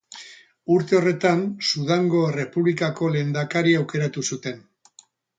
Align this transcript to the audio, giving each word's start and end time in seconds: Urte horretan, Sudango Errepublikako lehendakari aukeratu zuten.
Urte 0.75 0.95
horretan, 0.99 1.41
Sudango 1.67 2.21
Errepublikako 2.29 3.09
lehendakari 3.17 3.75
aukeratu 3.81 4.25
zuten. 4.37 4.57